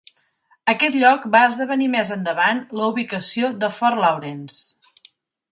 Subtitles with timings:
[0.71, 4.61] Aquest lloc va esdevenir més endavant la ubicació de Fort Laurens.